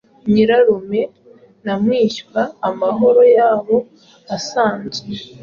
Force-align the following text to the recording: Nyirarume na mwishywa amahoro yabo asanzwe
Nyirarume 0.31 1.01
na 1.65 1.73
mwishywa 1.81 2.41
amahoro 2.69 3.21
yabo 3.37 3.75
asanzwe 4.35 5.11